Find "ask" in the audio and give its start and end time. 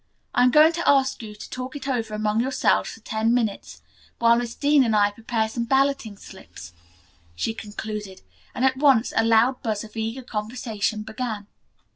0.89-1.21